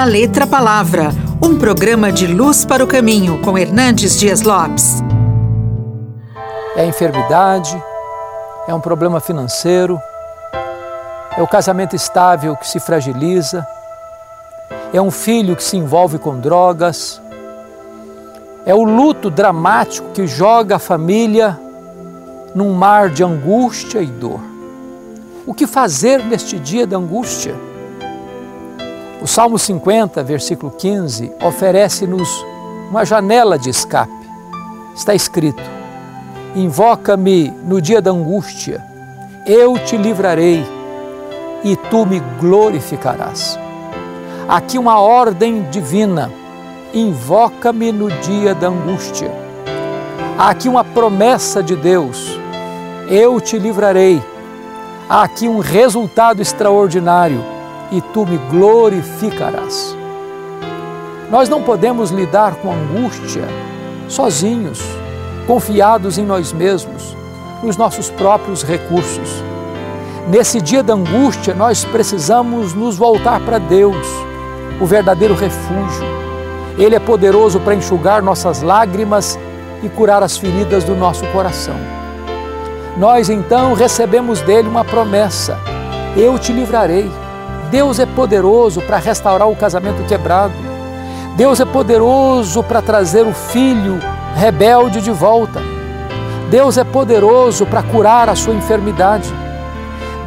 [0.00, 1.10] da Letra Palavra,
[1.42, 5.02] um programa de luz para o caminho com Hernandes Dias Lopes.
[6.74, 7.76] É enfermidade,
[8.66, 10.00] é um problema financeiro,
[11.36, 13.66] é o casamento estável que se fragiliza,
[14.90, 17.20] é um filho que se envolve com drogas,
[18.64, 21.60] é o luto dramático que joga a família
[22.54, 24.40] num mar de angústia e dor.
[25.46, 27.54] O que fazer neste dia da angústia?
[29.22, 32.42] O Salmo 50, versículo 15, oferece-nos
[32.88, 34.10] uma janela de escape.
[34.94, 35.62] Está escrito:
[36.56, 38.82] Invoca-me no dia da angústia,
[39.46, 40.64] eu te livrarei
[41.62, 43.58] e tu me glorificarás.
[44.48, 46.32] Aqui uma ordem divina:
[46.94, 49.30] invoca-me no dia da angústia.
[50.38, 52.26] Há aqui uma promessa de Deus:
[53.10, 54.22] eu te livrarei.
[55.10, 57.59] Há aqui um resultado extraordinário
[57.90, 59.96] e tu me glorificarás.
[61.30, 63.44] Nós não podemos lidar com angústia
[64.08, 64.80] sozinhos,
[65.46, 67.16] confiados em nós mesmos,
[67.62, 69.42] nos nossos próprios recursos.
[70.28, 74.06] Nesse dia da angústia, nós precisamos nos voltar para Deus,
[74.80, 76.04] o verdadeiro refúgio.
[76.78, 79.38] Ele é poderoso para enxugar nossas lágrimas
[79.82, 81.76] e curar as feridas do nosso coração.
[82.96, 85.58] Nós então recebemos dele uma promessa:
[86.16, 87.10] Eu te livrarei
[87.70, 90.52] Deus é poderoso para restaurar o casamento quebrado.
[91.36, 94.00] Deus é poderoso para trazer o filho
[94.34, 95.60] rebelde de volta.
[96.50, 99.32] Deus é poderoso para curar a sua enfermidade.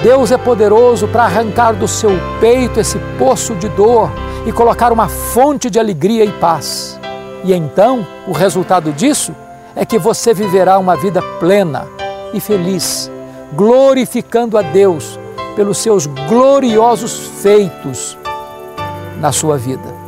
[0.00, 4.08] Deus é poderoso para arrancar do seu peito esse poço de dor
[4.46, 6.98] e colocar uma fonte de alegria e paz.
[7.42, 9.34] E então, o resultado disso
[9.74, 11.88] é que você viverá uma vida plena
[12.32, 13.10] e feliz,
[13.52, 15.18] glorificando a Deus
[15.54, 18.16] pelos seus gloriosos feitos
[19.20, 20.02] na sua vida.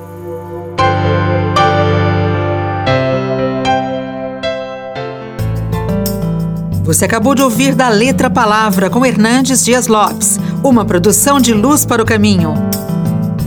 [6.84, 11.86] Você acabou de ouvir da Letra Palavra com Hernandes Dias Lopes, uma produção de Luz
[11.86, 12.52] para o Caminho.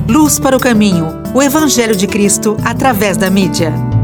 [0.10, 3.97] Luz para o Caminho, o Evangelho de Cristo através da mídia.